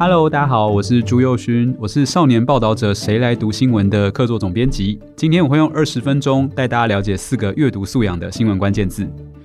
[0.00, 5.00] Hello，大家好，我是朱佑勋，我是少年报道者谁来读新闻的客座总编辑。
[5.16, 9.04] 今天我会用二十分钟带大家了解四个阅读素养的新闻关键字。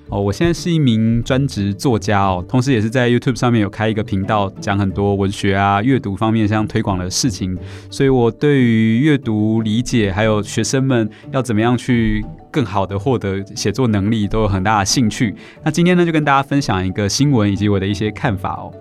[0.09, 7.57] 哦，我现在是一名专职作家哦，同时也是在 YouTube 上面有开一个频道，讲很多文学啊、阅读方面像推广的事情。
[7.89, 15.33] 所以我对于阅读理解，还有学生们要怎么样去更好的获得写作能力，都有很大的兴趣。
[15.63, 18.71] 那今天呢，就跟大家分享一个新闻以及我的一些看法哦。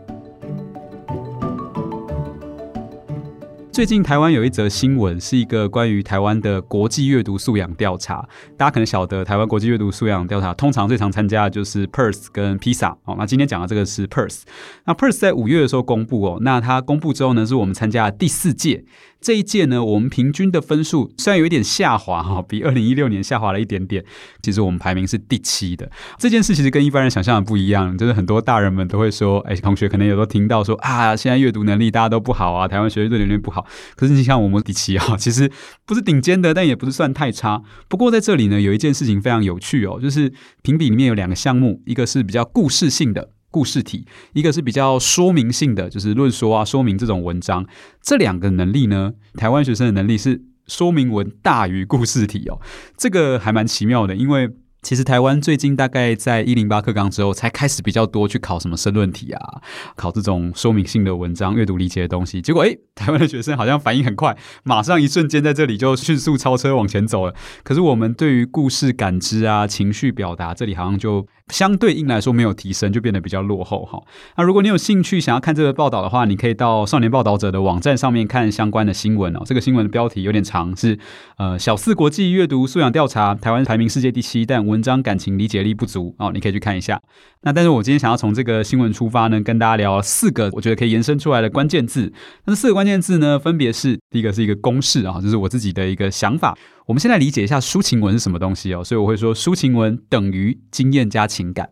[3.73, 8.17] 最近台湾有一则新闻，是一个关于台湾的国际阅读素养调查。
[8.55, 13.17] 大家可能晓得，台湾国际阅读素养调查通常最常参加的就是 purse 跟 PISA 哦。
[13.19, 14.43] 那今天讲的这个是 purse。
[14.85, 18.85] 那 purse 在五月的时候公布哦，那它公布之后呢，是我们参加的第四届。
[19.23, 24.05] 这一届呢，我们平均的分数虽然有一点下滑哈，比二零一六年下滑了一点点。
[24.43, 25.89] 其实我们排名是第七的。
[26.19, 33.64] 这件事其实跟一般人想象的不一样，就是很多大人们都会说，哎，同学可能有时候听到说啊，现在阅读能力大家都不好啊，台湾学生阅读能力不好。
[33.95, 35.51] 可是你像我们第七啊，其实
[35.86, 37.62] 不是顶尖的，但也不是算太差。
[37.89, 43.31] 不过在这里呢，有一件事情非常有趣哦，就是评比里面有两个项目，一个是比较故事性的。
[43.53, 47.64] 故事体，一个是比较说明性的，就是论说啊、说明这种文章。
[48.03, 52.61] 这两个能力呢，台湾学生的能力是说明文大于故事体哦，
[52.97, 54.50] 这个还蛮奇妙的，因为。
[54.83, 59.62] 其实台湾最近大概在一零八课纲之后，才开始比较多去考什么申论题啊，
[59.95, 62.42] 考这种说明性的文章、阅读理解的东西。
[62.42, 67.34] 结果，诶，台湾的学生好像反应很快，马上一瞬间在这里就迅速超车往前走了。
[67.62, 74.01] 可是我们对于故事感知啊、情绪表达，这里好像就相对应来说没有提升，就变得比较落后哈。
[74.37, 79.43] 那如果你有兴趣想要看这个报道的话，你可以到少年报道者的网站上面看相关的新闻哦。
[79.45, 80.98] 这个新闻的标题有点长，是
[81.39, 87.01] 呃小四国际阅读素养调查，台湾排名世界第七，但文章感情理解力不足哦，你可以去看一下。
[87.43, 92.13] 那但是我今天想要从这个新闻出发呢，跟大家聊四个我觉得可以延伸出来的关键字。
[92.45, 96.57] 那这四个关键字呢，分别是第一个是一个公式啊，这是我自己的一个想法。
[96.92, 98.85] 我们现在理解一下抒情文是什么东西哦。
[98.85, 101.70] 所以我会说，抒情文等于经验加情感。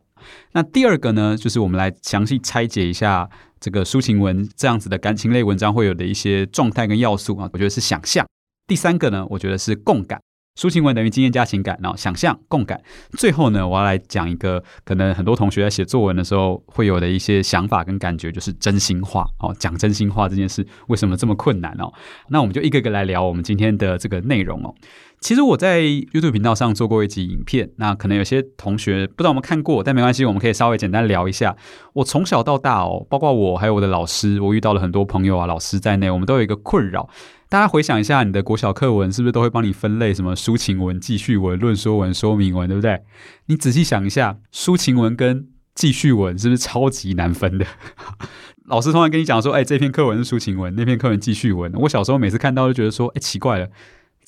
[0.52, 3.28] 那第二个呢，就是我们来详细拆解一下
[3.60, 7.50] 这个抒情文这样子的感情类文章会有的一些状态跟要素啊。
[7.52, 8.26] 我觉得是想象。
[8.66, 10.18] 第三个呢，我觉得是共感。
[10.58, 12.82] 抒情文等于经验加情感，然后想象、共感。
[13.12, 19.54] 最后呢，我要来讲一个可能很多同学在写作文的时候会有的一些想法跟感觉，就是真心话哦。
[19.58, 21.92] 讲真心话这件事为什么这么困难哦？
[22.28, 24.74] 那我们就一个个来聊我们今天的这个内容哦。
[25.20, 31.54] 其实我在 YouTube 频道上做过一集影片，那可能有些同学不知道有没有看过，但没关系，我们可以稍微简单聊一下。
[31.92, 37.08] 我从小到大哦，包括我还有我的老师，我遇到了很多朋友啊、老师在内，我们都有一个困扰。
[37.50, 43.02] 大家回想一下，你的国小课文是不是都会帮你分类什么抒情文、记叙文、论说文、说明文，对不对？
[43.46, 47.66] 你仔细想一下，抒情文跟记叙文是不是超级难分的？
[48.66, 51.72] 老师通常跟你讲说，哎，这篇课文是抒情文，那篇课文记叙文。
[51.74, 53.66] 我小时候每次看到就觉得说，哎，奇怪了，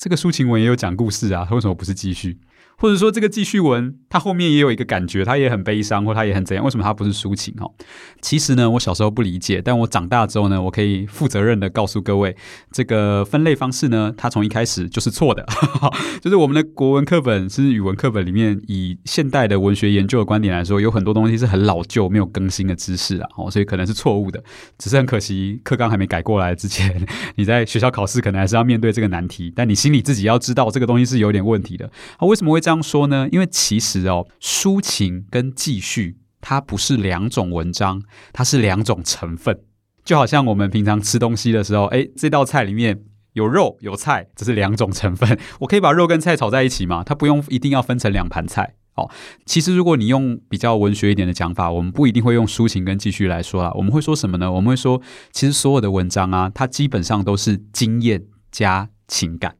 [0.03, 2.37] 这个抒情文也有讲故事啊，它为什么不是记叙？
[2.75, 6.65] 或者说这个记叙文，它后面也有一个感觉，它也很悲伤，或它也很怎样？
[6.65, 7.53] 为什么它不是抒情？
[7.59, 7.71] 哦，
[8.19, 12.35] 其实呢，我小时候不理解，但我长大之后呢，我可以负责任的告诉各位，
[12.71, 15.45] 这个分类方式呢，它从一开始就是错的。
[16.19, 24.43] 就是我们的国文课本，是语文课本里面，以现代的文学研究的观点来说，有很多东西是很老旧、没有更新的知识啊，哦，所以可能是错误的。
[24.79, 27.05] 只是很可惜，课纲还没改过来之前，
[27.37, 31.89] 你在学校考试可能还是要面对这个难题，但你心你自己要知道，这个东西是有点问题的。
[32.17, 33.29] 啊，为什么会这样说呢？
[33.31, 38.01] 因为其实哦，抒情跟记叙它不是两种文章，
[38.33, 39.59] 它是两种成分。
[40.03, 45.39] 就好像我们平常吃东西的时候，哎，这道菜里面有肉有菜，这是两种成分。
[45.61, 47.03] 我可以把肉跟菜炒在一起吗？
[47.05, 49.09] 它不用一定要分成两盘菜哦。
[49.45, 53.71] 其实如果你用比较文学一点的讲法，我们不一定会用抒情跟记叙来说啊。
[53.75, 54.51] 我们会说什么呢？
[54.51, 55.01] 我们会说，
[55.31, 59.55] 其实所有的文章啊，它基本上都是经验加情感。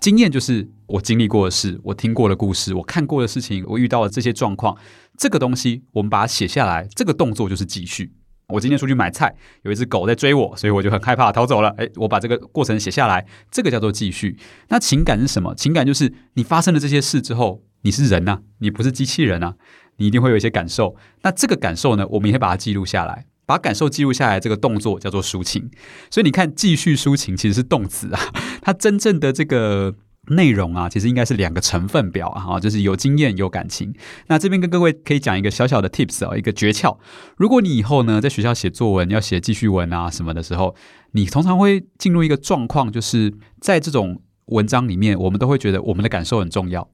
[0.00, 4.76] 经验就是我经历过的事，我听过的故事，我看过的事情，我遇到的这些状况，
[5.16, 8.12] 这个东西我们把它写下来，这个动作就是继续。
[8.48, 11.68] 我今天出去买菜，有一只狗在追我，所以我就很害怕逃走了。
[11.76, 14.38] 诶，我把这个过程写下来，这个叫做继续。
[14.68, 15.54] 那情感是什么？
[15.54, 19.56] 情感就是你发生了这些事之后，你是人呐，你不是机器人啊，
[19.98, 20.96] 你一定会有一些感受。
[21.22, 23.26] 那这个感受呢，我们也会把它记录下来。
[23.48, 25.70] 把感受记录下来，这个动作叫做抒情。
[26.10, 28.20] 所以你看，记叙抒情其实是动词啊，
[28.60, 29.94] 它真正的这个
[30.32, 33.94] 内容啊，其实应该是两个成分表啊，就是有经验有感情。
[34.26, 36.98] 那这边跟各位可以讲一个小小的 tips 啊，一个诀窍。
[37.38, 40.76] 如果你以后呢在学校写作文要写记叙文啊什么的时候，
[41.12, 46.86] 你通常会进入一个状况，就是在这种文章里面，我们都会觉得我们的感受很重要。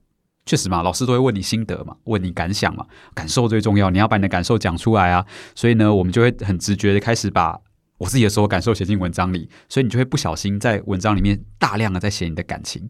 [0.47, 5.25] 确实嘛，老师都会问你心得嘛，问你感想嘛，感受最重要，你要把你的感受讲出来啊。
[5.55, 7.59] 所以呢，我们就会很直觉的开始把
[7.99, 12.89] 我自己的所有感受写进文章里，所以你就会不小心在文章里面大量的在写你的感情。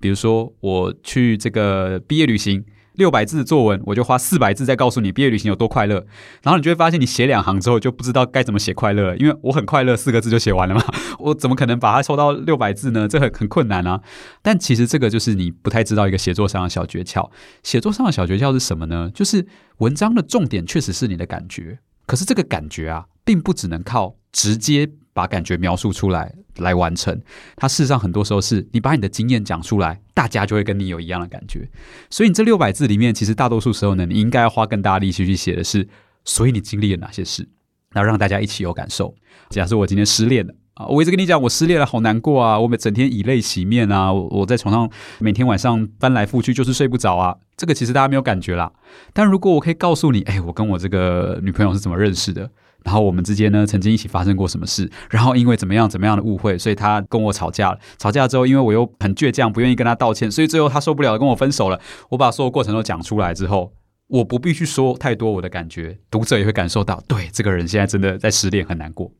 [0.00, 2.64] 比如说，我去这个毕业旅行。
[2.98, 6.04] 六百字的作文，我就花四百字在告诉你毕业旅行有多快乐，
[6.42, 10.82] 然后你就会发现，你写两行之后就不知道该怎么写快乐，因为我很快乐四个字就写完了嘛，
[11.20, 13.08] 我怎么可能把它抽到六百字呢？
[13.08, 14.02] 这很很困难啊。
[14.42, 17.30] 但其实这个就是你不太知道一个写作上的小诀窍。
[17.62, 19.10] 写作上的小诀窍是什么呢？
[19.14, 19.46] 就是
[19.78, 24.90] 文章的重点确实是你的感觉，可是这个感觉啊，并不只能靠直接。
[25.14, 27.20] 把感觉描述出来来完成，
[27.56, 31.68] 它事实上很多时候是你把你的经验讲出来，大家就会跟你有一样的感觉。
[32.10, 35.88] 所以你这六百字里面，其实大多数时候呢，你应该要花更大力气去写的是，
[36.24, 37.48] 所以你经历了哪些事，
[37.92, 39.14] 然后让大家一起有感受。
[39.50, 48.72] 假设我今天失恋了啊，我一直跟你讲我失恋了，好难过啊，我每整天以泪洗面啊，我在床上每天晚上翻来覆去就是睡不着啊，这个其实大家没有感觉啦。
[49.12, 52.50] 但如果我可以告诉你，哎，我跟我这个女朋友是怎么认识的？
[52.84, 54.90] 然后我们之间呢，曾经一起发生过什么事？
[55.10, 57.78] 然后因为怎么样怎么样的误会，所以他跟我吵架了。
[57.98, 61.80] 吵架之后，因为我又很倔强，不愿意跟他道歉，所以最后他受不了，跟我分手了。
[62.10, 63.72] 我把所有过程都讲出来之后，
[64.06, 69.12] 我不必去说太多我的感觉，读者也会感受到，对，这个人现在真的在失恋，很难过。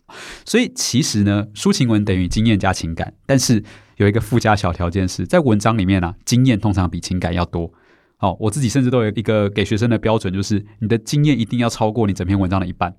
[0.46, 3.62] 所以其实呢，抒情文等于经验加情感，但是
[3.96, 7.70] 有一个附加小条件是在文章里面呢、啊，经验通常比情感要多。
[8.16, 12.94] 好，我自己甚至都有一个给学生的标准，就是你的经验一定要超过你整篇文章的一半。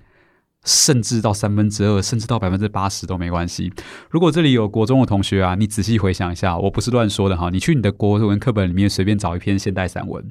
[0.64, 3.72] 甚至到三分之二，甚至到百分之八十都没关系。
[4.10, 7.48] 如果这里有国中的同学啊，你仔细回想一下，我不是乱说的哈。
[7.50, 10.22] 你去你的国文课本里面随便找一篇现代散文，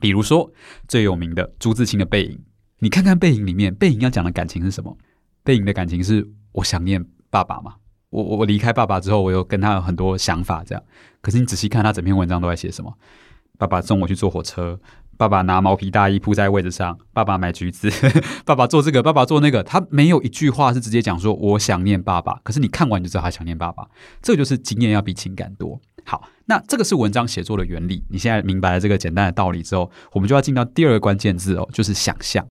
[0.00, 0.52] 比如说
[0.88, 2.32] 最有名的朱自清的《背影》，
[2.80, 4.90] 你看看《背影》里面，《背影》要讲的感情是什么？
[5.44, 7.74] 《背影》的感情是我想念爸爸嘛。
[8.10, 10.84] 我我我离开爸爸之后，我有跟他有很多想法这样。
[11.20, 12.92] 可是你仔细看他整篇文章都在写什么？
[13.58, 14.80] 爸爸送我去坐火车。
[15.22, 17.88] 爸爸拿毛皮大衣铺在位置上，爸爸买橘子，
[18.44, 22.40] 爸爸做这个，爸爸做那个，他没有一句话是直接讲说我想念爸爸。
[22.42, 23.86] 可是你看完就知道他想念爸爸，
[24.20, 25.80] 这就是经验要比情感多。
[26.04, 28.02] 好，那这个是文章写作的原理。
[28.08, 32.44] 你现在明白了这个简单的道理之后，我们就要进到第二个关键字哦，就是想象。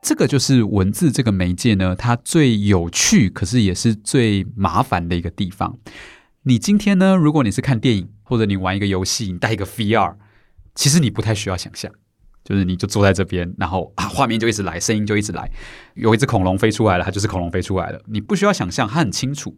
[0.00, 5.76] 这个就是文字这个媒介呢，它最有趣，可是也是最麻烦的一个地方。
[6.44, 10.16] 你今天呢，如果你是看电影，或者你玩一个游戏，你带一个 VR。
[10.74, 11.92] 其实你不太需要想象，
[12.42, 15.50] 就是你就坐在这边，然后啊，画面就一直来，声音就一直来，
[15.94, 19.56] 有一只恐龙飞出来了，它就是恐龙飞出来了，你不需要想象，它很清楚。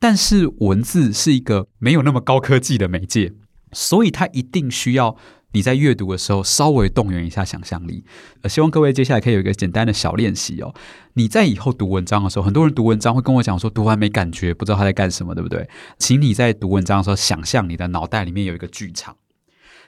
[0.00, 3.34] 但是文字是一个没有那么高科技的媒介，
[3.72, 5.16] 所以它一定需要
[5.52, 8.04] 你在阅读的时候稍微动员一下想象力。
[8.42, 10.74] 呃，希望各位接下来可以有一个简单的小练习哦。
[11.14, 15.68] 你在以后读文章的时候，很多人读文章会跟我讲说，读完没感觉，不知道他在干什么，对不对？
[15.98, 19.16] 请你在读文章的时候，想象你的脑袋里面有一个剧场。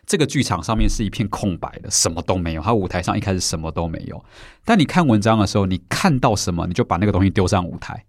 [0.06, 2.62] 这个剧场上面是一片空白的，什么都没有。
[2.62, 4.24] 它舞台上一开始什么都没有。
[4.64, 8.06] 但你看文章的时候，你看到什么，你就把那个东西丢上舞台。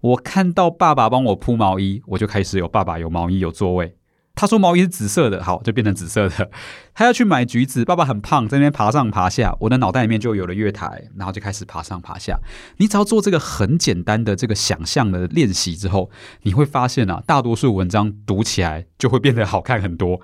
[0.00, 3.94] 我看到爸爸帮我铺毛衣，我就开始有爸爸有毛衣有座位。
[4.38, 6.48] 他说毛衣是紫色的，好，就变成紫色的。
[6.94, 9.56] 他要去买橘子，爸爸很胖，在那边爬上爬下。
[9.58, 12.38] 我的脑袋里面就有了月台，然后就开始爬上爬下。
[12.76, 16.08] 你只要做这个很简单的这个想象的练习之后，
[16.42, 20.20] 你会发现啊，大多数文章读起来就会变得好看很多。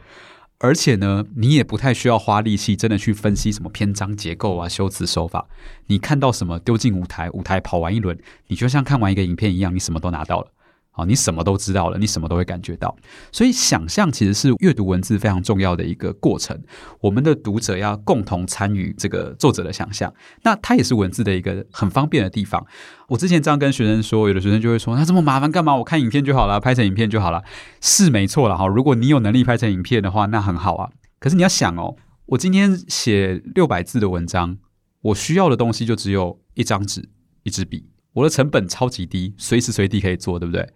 [0.61, 5.49] 而且呢，你也不太需要花力气，真的去分析什么篇章结构啊、修辞手法。
[5.89, 8.17] 你看到什么，丢进舞台，舞台跑完一轮，
[8.47, 10.54] 你就像看完一个影片一样，你什么都拿到了。
[10.97, 12.97] 好，你什么都知道了，你什么都会感觉到。
[13.33, 16.57] 所以，想象其实是阅读文字非常重要的一个过程。
[17.01, 22.65] 我们的读者要共同参与这个作者的想象，那它也是文字的一个很方便的地方。
[23.09, 25.75] 我之前这样跟学生说，有的学生就会说：“那这么麻烦干嘛？
[25.75, 27.43] 我看影片就好了，拍成影片就好了。”
[27.83, 28.65] 是没错了哈。
[28.69, 30.91] 如果你有能力拍成影片的话，那很好啊。
[31.19, 31.97] 可是你要想哦，
[32.27, 34.59] 我今天写六百字的文章，
[35.03, 37.09] 我需要的东西就只有一张纸、
[37.43, 37.89] 一支笔。
[38.15, 40.69] 我的成本超级低，随时随地可以做，对不对？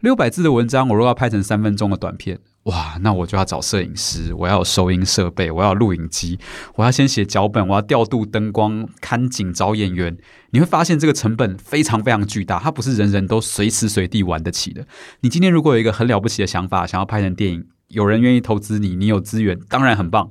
[0.00, 6.38] 六百字的文章，我如果要拍成三分钟的短片，哇，那我就要找摄影师，我要有收音设备，我要录影机，
[6.74, 10.16] 我要先写脚本，我要调度灯光、看景、找演员。
[10.50, 14.86] 你会发现这个成本非常非常巨大，它不是人人都随时随地玩得起的。
[15.20, 20.28] 你今天如果有一个很了不起的想法，想要拍成电影，有人愿意投资你，你有资源，当然很棒。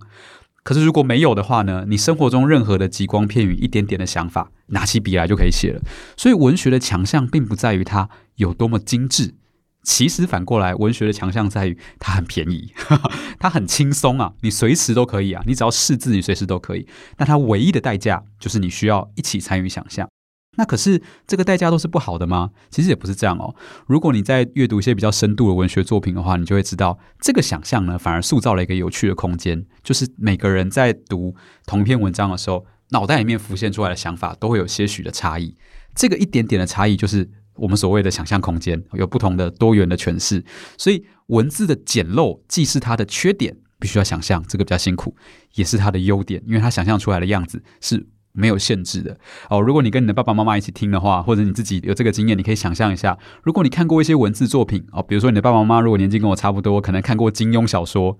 [0.66, 1.86] 可是如果没有的话呢？
[1.88, 5.80] 你生活中任何的极光片羽、一点点的想法，拿起笔来就可以写了。
[6.18, 9.36] 所以文学的强项并不在于它有多么精致，
[9.84, 12.74] 其实反过来，文学的强项在于它很便宜，
[13.38, 16.88] 它很轻松啊，你随时都可以啊，你只要识字，你随时都可以。
[17.16, 20.10] 但它唯一的代价就是你需要一起参与想象。
[20.58, 22.52] 那可是这个代价都是不好的吗？
[22.70, 23.54] 其实也不是这样哦。
[23.88, 29.66] 如果你在阅读一些比较深度的文学作品的话，你就会知道，这个想象呢，反而塑造了一个有趣的空间。
[29.84, 31.36] 就是每个人在读
[31.66, 35.56] 同一篇文章的时候，脑袋里面浮现出来的想法都会有些许的差异。
[35.94, 40.44] 这个一点点的差异，就是我们所谓的想象空间，有不同的多元的诠释。
[40.78, 45.16] 所以文字的简陋，既是它的缺点，必须要想象，这个比较辛苦，
[45.56, 48.08] 也是它的优点，因为它想象出来的样子是。
[48.36, 49.18] 没有限制的
[49.50, 49.60] 哦。
[49.60, 58.18] 如果你跟你的爸爸妈妈一起听的话，或者你自己有这个经验，你可以想象一下，如果你看过一些文字作品哦，比如说你的爸爸妈妈如果年纪跟我差不多，可能看过金庸小说，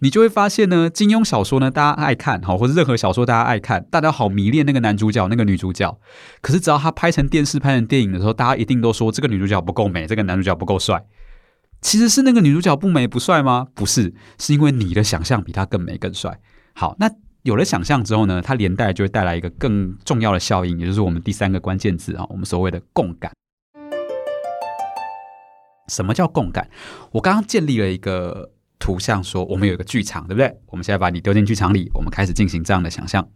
[0.00, 5.98] 你就会发现呢，金庸小说呢，大家爱看好，或者任何小说大家爱看，大家好迷恋那个男主角、那个女主角。
[6.40, 11.04] 可是只要他拍成电视、拍成电影的时候，大家一定都说这个女主角不够美，这个男主角不够帅。
[11.80, 13.68] 其实是那个女主角不美不帅吗？
[13.74, 16.38] 不是，是因为你的想象比他更美更帅。
[16.74, 17.10] 好，那。
[17.44, 23.30] 有了想象之后呢，它连带就会带来一个更重要的效应，也就是我们第三个关键字啊，我们所谓的共感。
[25.88, 26.70] 什么叫共感？
[27.12, 30.58] 我刚刚建立了一个图像，说我们有一个剧场，对不对？
[30.68, 33.28] 我们现在把你丢进剧场里，我们开始进行这样的想象。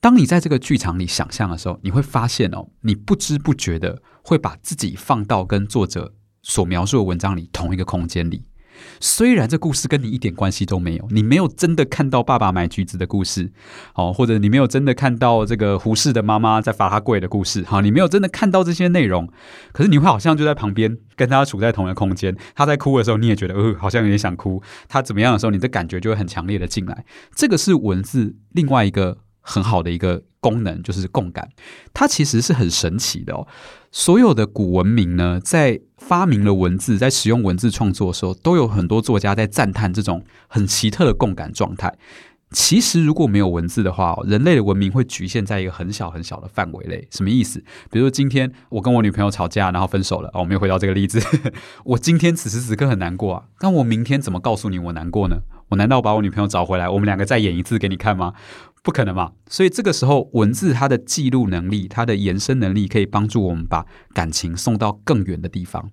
[0.00, 8.46] 当你在这个剧场里想象的时候，你会发现哦，你不知不觉的会把自己放到跟作者所描述的文章里同一个空间里。
[9.00, 13.52] 虽然这故事跟你一点关系都没有，你没有真的看到爸爸买橘子的故事，
[13.94, 19.28] 哦，或者你没有真的看到这个胡适的妈妈在罚他跪的故事，哈，你没有真的看到这些内容，
[19.72, 31.50] 可是你会好像就在旁边跟他处在同一个空间，他在哭的时候，你也觉得，呃，好像有点想哭，他怎么样的时候，你的感觉就会很强烈的进来，这个是文字另外一个很好的一个功能，就是共感，
[31.92, 33.46] 它其实是很神奇的哦。
[33.92, 41.94] 所有的古文明呢，在发明了文字，在使用文字创作的时候，都有很多作家在赞叹这种很奇特的共感状态。
[42.50, 47.06] 其实，如果没有文字的话，人类的文明会局限在一个很小很小的范围内。
[47.10, 47.62] 什么意思？
[47.92, 50.28] 比如说，今天我跟我女朋友吵架，然后分手了。
[50.30, 51.20] 哦，我们又回到这个例子。
[51.84, 55.42] 我今天此时此刻很难过啊，但我明天怎么告诉你我难过呢？
[55.68, 58.34] 我难道把我女朋友找回来，我们两个再演一次给你看吗？
[58.82, 59.32] 不可能嘛！
[59.48, 63.84] 所以这个时候，文字它的记录能力、它的延伸能力，可以帮助我们把
[64.14, 65.90] 感情送到更远的地方。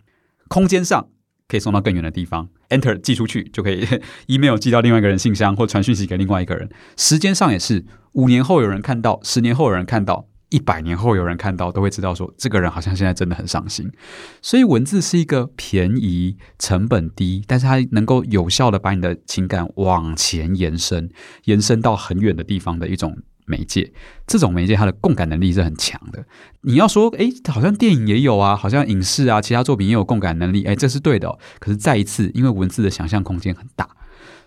[0.48, 1.10] 空间上
[1.48, 3.86] 可以送到更远的地方，Enter 寄出去就可以，
[4.28, 6.70] email 寄到另外一个人信箱，或传讯息给另外一个人。
[6.96, 10.28] 时间上也是，五年后有人看到，十年后有人看到。
[10.50, 13.92] 一百年后有人看到，都会知道说，这个人好像现在真的很伤心。
[14.42, 21.10] 所以文字是一个便宜、成本低，但是它能够有效的把你的情感往前延伸，
[21.46, 23.92] 延伸到很远的地方的一种媒介。
[24.26, 26.26] 这种媒介它的共感能力是很强的。
[26.62, 31.38] 你要说，诶，好像电影也有啊，好像影视啊，其他作品也有共感能力，诶，这是对的。
[31.60, 33.90] 可是再一次，因为文字的想象空间很大，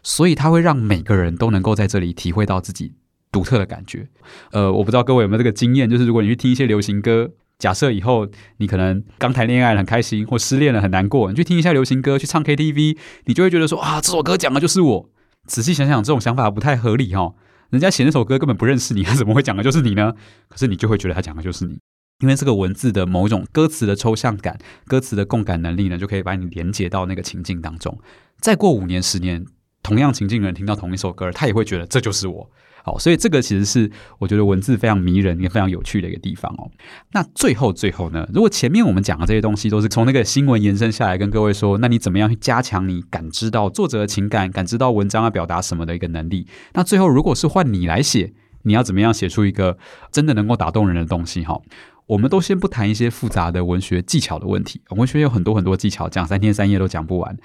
[0.02, 2.94] 所以它会让每个人都能够在这里体会到自己。
[3.32, 4.08] 独特的感觉，
[4.52, 12.96] 呃，我不知道各位有没有这个经验，就是如果你去听一些流行歌，假设以后你可能刚谈恋爱很开心，或失恋了很难过，你去听一下流行歌，去唱 KTV，
[13.26, 15.10] 你就会觉得说啊，这首歌讲的就是我。
[15.46, 17.34] 仔细想想，这种想法不太合理哈、哦，
[17.70, 20.12] 人家写那首歌根本不认识你，他怎么会讲的就是你呢？
[20.48, 21.78] 可是你就会觉得他讲的就是你，
[22.20, 27.98] 因为这个文字的某一种歌词的抽象感，歌词的共感能力呢，就可以把你连接到那个情境当中。
[28.38, 29.44] 再过五年、十年，
[29.82, 32.50] 同样情境的人听到同一首歌，他也会觉得这就是我。
[32.82, 36.70] 好，所以这个其实是我觉得文字非常迷人也非常有趣的一个地方哦。
[37.12, 46.46] 那最后最后呢，如果前面我们讲的这些东西都是从那个新闻延伸下来，跟各位说，那你怎么样去加强你感知到作者的情感，感知到文章要表达什么的一个能力？
[46.72, 48.32] 那最后如果是换你来写，
[48.62, 49.76] 你要怎么样写出一个
[50.10, 51.44] 真的能够打动人的东西？
[51.44, 51.60] 哈，
[52.06, 57.36] 我们都先不谈一些复杂的文学技巧的问题，文学有很多很多技巧，讲三天三夜都讲不完。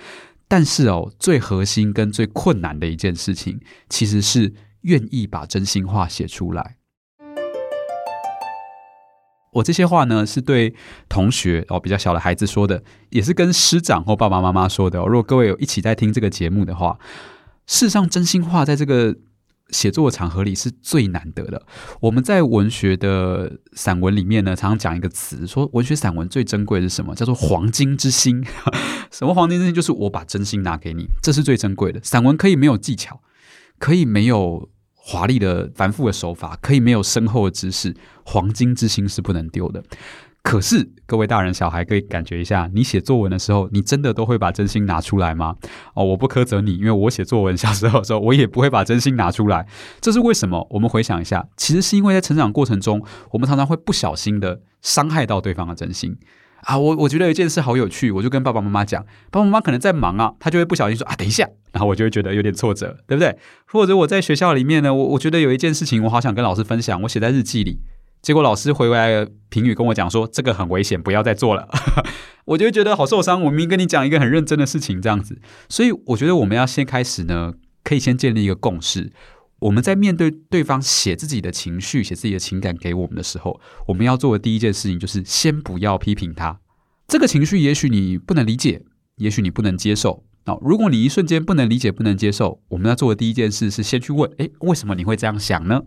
[0.48, 4.54] 但是哦，最核心跟最困难的一件事情，其实是。
[4.86, 6.78] 愿意把真心话写出来。
[9.54, 10.76] 我这些话呢，是对
[11.08, 15.08] 同学哦，比较小的孩子说的，也是跟师长或爸爸妈妈说的哦。
[15.08, 17.00] 如果各位有一起在听这个节目的话，
[17.66, 19.16] 事实上，真心话在这个
[19.70, 21.66] 写作的场合里是最难得的。
[22.02, 27.16] 我们在文学的散文里面呢，常常讲一个词，说文学散文最珍贵的是什么？
[27.16, 28.46] 叫做黄金之心。
[29.10, 29.74] 什么黄金之心？
[29.74, 32.02] 就是我把真心拿给你，这是最珍贵的。
[32.04, 33.22] 散文可以没有技巧，
[33.80, 34.70] 可以没有。
[35.08, 39.84] 华丽的、繁复的手法，可以没有深厚的知识，黄金之心是不能丢的。
[40.42, 45.58] 可是，各位大人小孩可以感觉一下，你写作文的时候，你真的都会把真心拿出来吗？
[45.94, 49.68] 哦，我不苛责你，因为我写作文小时候的时候，我也不会把真心拿出来。
[50.02, 50.66] 这是为什么？
[50.72, 56.18] 我们回想一下，其实是因为在成长过程中，我们常常会不小心的伤害到对方的真心。
[56.66, 63.38] 啊，我我觉得有一件事好有趣，我就跟爸爸妈妈讲，爸爸妈妈可能在忙啊，他就会不小心说啊，等一下，然后我就会觉得有点挫折，对不对？
[63.68, 67.80] 或者我在学校里面呢，我我觉得有一件事情我好想跟老师分享，我写在日记里，
[68.22, 71.68] 结果老师回来评语跟我讲说，这个很危险，不要再做了。
[72.46, 73.42] 我就会觉得好受伤。
[73.44, 75.40] 我明明跟你讲一个很认真的事情，这样子。
[75.70, 77.54] 所以我觉得我们要先开始呢，
[77.84, 79.12] 可以先建立一个共识。
[79.66, 86.60] 我们在面对对方写自己的情绪、写自己的情感给我们的时候，我们要做的第一件事情就是先不要批评他。
[87.08, 88.84] 这个情绪也许你不能理解，
[89.16, 90.24] 也许你不能接受。
[90.46, 95.82] 那如果你一瞬间不能理解、不能接受，我们要做的第一件事是先去问：诶，为什么你会这样想呢？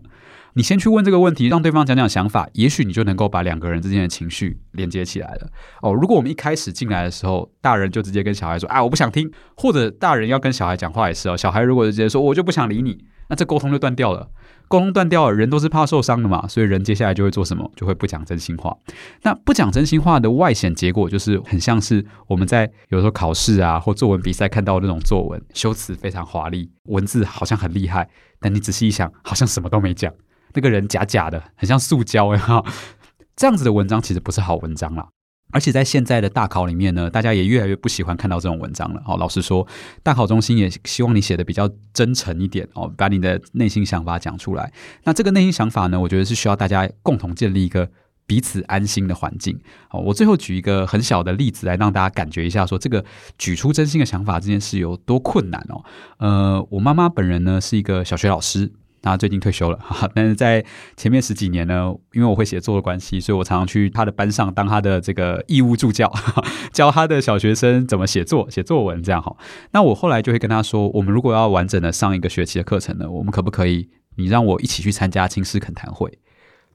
[0.55, 5.49] 你先去问这个问题，让对方讲讲想法，也许你就能够把两个人之间的情绪连接起来了。
[5.81, 14.29] 哦，如果我们一开始进来的时候，大人就直接跟小孩说：“啊，我不想听。”或者大人要跟小孩讲话也是哦，小孩如果直接说：“我就不想理你。”那这沟通就断掉了。
[14.67, 17.71] 沟通断掉了，人都是怕受伤的嘛，所以人接下来就会做什么？
[17.75, 18.75] 就会不讲真心话。
[19.23, 28.07] 那不讲真心话的外显结果，就是很像是我们在有时候考试啊或作文比赛看到的那种作文，修辞非常华丽，文字好像很厉害，
[28.39, 30.13] 但你仔细一想，好像什么都没讲。
[30.53, 32.63] 那个人假假的，很像塑胶呀。
[33.35, 35.07] 这样子的文章其实不是好文章啦。
[35.51, 39.01] 而且在现在的大考里面呢，大家也越来越不喜欢看到这种文章了。
[39.05, 39.67] 哦，老实说，
[40.03, 44.71] 大考中心也希望你写的比较真诚一点哦，把你的内心想法讲出来。
[45.03, 47.89] 那这个内心想法呢，我觉得是需要大家共同建立一个
[48.27, 49.59] 彼此安心的环境。
[49.89, 53.03] 哦，我最后举一个很小的例子来让大家感觉一下，说这个
[53.37, 55.83] 举出真心的想法这件事有多困难哦。
[56.17, 58.71] 呃，我妈妈本人呢是一个小学老师。
[59.01, 60.63] 他最近退休了， 哈哈，但是在
[60.97, 66.11] 前面十几年呢，因为我会写作的关系，所以我常常去他的班上当他的这个义务助教，
[66.73, 69.35] 教他的小学生怎么写作、写作文这样哈。
[69.71, 76.19] 那我后来就会跟他说，我们如果要完整的上一个学期的课程呢，我们可不可以你让我一起去参加亲师恳谈会？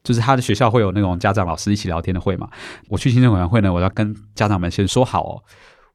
[0.02, 2.48] 就是他的学校会有那种家长老师一起聊天的会嘛。
[2.88, 5.42] 我去亲师恳谈会呢，我要跟家长们先说好哦，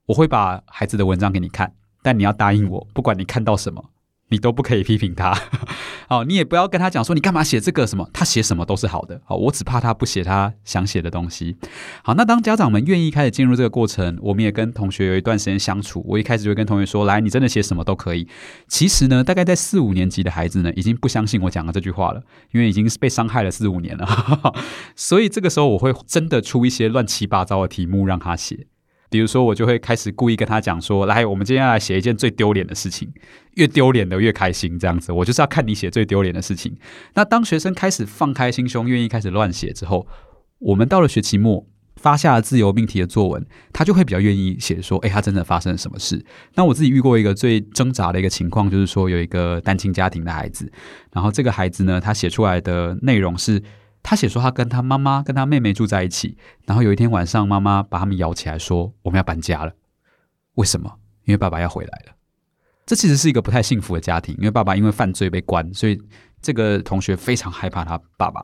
[0.08, 3.84] 我会把孩子的文章给你看，但你要答应我，不管你看到什么。
[4.30, 5.36] 你都不可以批评他，
[6.08, 11.58] 好， 你也不要跟他讲说你干嘛写这个什么，他写什么都是好的，好，我只怕他不写他想写的东西。
[12.04, 18.28] 好，那当家长们愿意开始进入这个过程，我们也跟同学有一段时间相处，我一开始就跟同学说，来，你真的写什么都可以。
[18.68, 22.22] 其实呢，大概在四五年级的孩子呢，已经不相信我讲的这句话了，
[22.52, 24.08] 因为已经是被伤害了四五年了，
[24.96, 28.68] 所以这个时候我会真的出一些乱七八糟的题目让他写。
[29.10, 33.12] 比如说，我就会开始故意跟他讲说：“来，我们今天要来写一件最丢脸的事情，
[33.56, 36.78] 越丢脸的越开心。”这样子，我就是要看你写最丢脸的事情。
[37.16, 40.06] 那当学生开始放开心胸，愿意开始乱写之后，
[40.60, 43.44] 我们到了学期末发下了自由命题的作文，
[43.74, 50.72] 他就会比较愿意写说：“哎，他真的发生了什么事？”那我自己遇过一个最挣扎的一个情况，就是说有一个单亲家庭的孩子，
[51.14, 53.60] 然后这个孩子呢，他写出来的内容是。
[54.02, 56.38] 他写说，他跟他妈妈、跟他妹妹住在一起。
[56.66, 59.74] 然后有一天晚上，妈妈把他们摇起来，说：“我们要搬家了。”
[60.56, 60.96] 为什么？
[61.26, 62.14] 因为爸爸要回来了。
[62.86, 66.02] 这其实是一个不太幸福的家庭，因为爸爸因为犯罪被关，所以
[66.42, 68.42] 这个同学非常害怕他爸爸。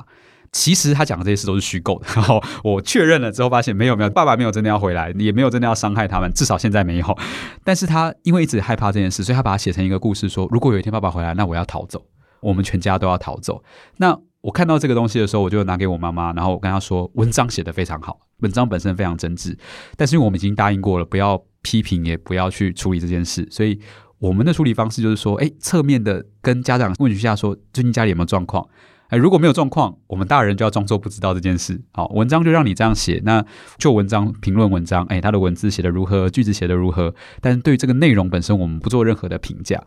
[0.52, 2.08] 其实他讲的这些事都是虚构的。
[2.15, 7.18] 然后我确认了之后，发现没有没有，爸爸没有真的要回来，也没有真的要伤害他们，至少现在没有。
[7.63, 12.06] 但是他因为一直害怕这件事，所以他把它写成一个故事说，说如果有一天爸爸回来，那我要逃走，
[12.39, 13.63] 我们全家都要逃走。
[13.98, 19.58] 那我看到这个东西的时候，我就拿给我妈妈，然后我跟她说，文章写得非常好，文章本身非常真挚，
[19.97, 23.79] 但是因为我们已经答应过了，不要批评，也不要去处理这件事，所以
[24.19, 28.67] 我们的处理方式就是说，哎，侧面的跟家长问一下，说最近家里有没有状况。
[29.08, 31.79] 哎，如果没有状况，我们大人就要装作不知道这件事。
[31.91, 33.21] 好，文章就让你这样写。
[33.23, 33.43] 那
[33.77, 37.13] 就文章评论文章，哎，他的文字写得如何，句子写得如何？
[37.39, 39.79] 但是对于这个内容本身，我们不做任何的评价。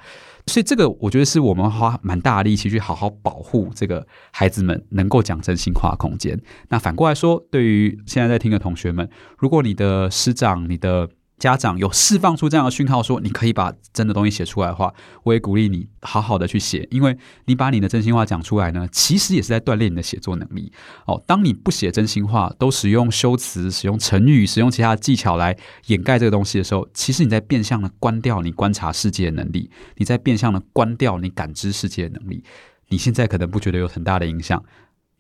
[0.49, 6.41] 所以这个我觉得是我们花蛮大的力气去好好保护这个孩子们能够讲真心话空间。
[6.71, 9.09] 那反过来说，对于现在在听的同学们，
[9.39, 11.09] 如果你的师长、你的
[11.39, 20.73] 家长有释放出这样的讯号，说你可以把真的东西写出来的话，我也鼓励你好好的去写，因为你把你的真心话讲出来呢，其实也是在锻炼你的写作能力。
[21.07, 32.43] 哦，当你不写真心话，都使用修辞、使用成语、使用其他的技巧来掩盖这个东西的时候，其实你在变相的关掉你观察世界的能力，你在变相的关掉你感知世界的能力。
[32.89, 34.65] 你现在可能不觉得有很大的影响。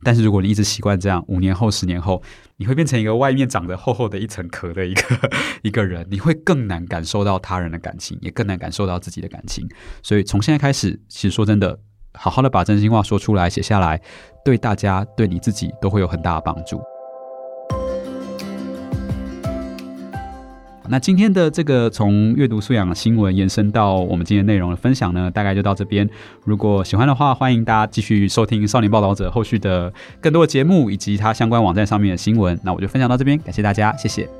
[0.03, 2.23] 但是如果你一直习惯这样，五年后、十年后，
[2.57, 5.31] 你会变成一个外面长着厚厚的一层壳的一个
[5.63, 9.69] 一个人，你会更难感受到他人的感情，也更难感受到自己的感情。
[10.03, 11.79] 所以从现在开始，其实说真的，
[12.15, 14.01] 好好的把真心话说出来、写下来，
[14.45, 16.81] 对大家、对你自己都会有很大的帮助。
[20.91, 26.09] 那今天的这个从阅读素养的新闻延伸到我们今天内容的分享呢，大概就到这边。
[26.45, 32.59] 如果喜欢的话，欢迎大家继续收听《少年报道者》后续的更多的节目以及它相关网站上面的新闻。
[32.65, 34.38] 那我就分享到这边，感谢大家，谢谢。